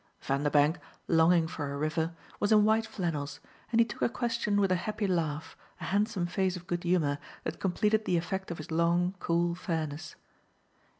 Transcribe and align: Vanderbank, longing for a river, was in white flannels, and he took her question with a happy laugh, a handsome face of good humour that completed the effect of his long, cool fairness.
Vanderbank, 0.19 0.77
longing 1.07 1.47
for 1.47 1.71
a 1.71 1.77
river, 1.77 2.15
was 2.39 2.51
in 2.51 2.65
white 2.65 2.87
flannels, 2.87 3.39
and 3.71 3.79
he 3.79 3.85
took 3.85 4.01
her 4.01 4.09
question 4.09 4.59
with 4.59 4.71
a 4.71 4.75
happy 4.89 5.05
laugh, 5.05 5.55
a 5.79 5.83
handsome 5.83 6.25
face 6.25 6.55
of 6.55 6.65
good 6.65 6.83
humour 6.83 7.19
that 7.43 7.59
completed 7.59 8.05
the 8.05 8.17
effect 8.17 8.49
of 8.49 8.57
his 8.57 8.71
long, 8.71 9.13
cool 9.19 9.53
fairness. 9.53 10.15